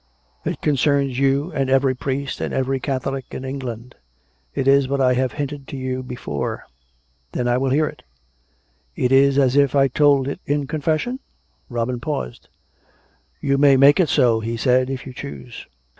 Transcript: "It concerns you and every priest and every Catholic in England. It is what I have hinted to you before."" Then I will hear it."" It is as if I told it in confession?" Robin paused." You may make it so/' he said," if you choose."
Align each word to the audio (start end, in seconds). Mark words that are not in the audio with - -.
"It 0.51 0.61
concerns 0.61 1.19
you 1.19 1.51
and 1.51 1.69
every 1.69 1.93
priest 1.95 2.41
and 2.41 2.55
every 2.55 2.79
Catholic 2.79 3.25
in 3.35 3.45
England. 3.45 3.93
It 4.55 4.67
is 4.67 4.87
what 4.87 4.99
I 4.99 5.13
have 5.13 5.33
hinted 5.33 5.67
to 5.67 5.77
you 5.77 6.01
before."" 6.01 6.65
Then 7.33 7.47
I 7.47 7.59
will 7.59 7.69
hear 7.69 7.85
it."" 7.85 8.01
It 9.05 9.11
is 9.11 9.37
as 9.37 9.55
if 9.55 9.75
I 9.75 9.87
told 9.87 10.27
it 10.27 10.39
in 10.47 10.65
confession?" 10.65 11.19
Robin 11.77 11.99
paused." 11.99 12.49
You 13.41 13.59
may 13.59 13.77
make 13.77 13.99
it 13.99 14.09
so/' 14.09 14.39
he 14.43 14.57
said," 14.57 14.89
if 14.89 15.05
you 15.05 15.13
choose." 15.13 15.67